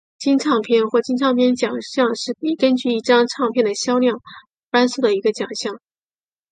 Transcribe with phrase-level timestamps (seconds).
[0.17, 4.29] 金唱片或金唱片奖项是根据一张唱片的销量而
[4.71, 5.79] 颁授的一个奖项。